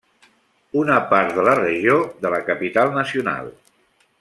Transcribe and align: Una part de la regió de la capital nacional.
Una 0.83 0.95
part 1.11 1.35
de 1.35 1.43
la 1.49 1.53
regió 1.59 1.99
de 2.25 2.33
la 2.37 2.41
capital 2.49 2.91
nacional. 2.99 3.53